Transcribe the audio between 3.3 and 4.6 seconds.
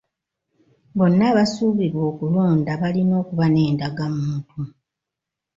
n'endagamuntu.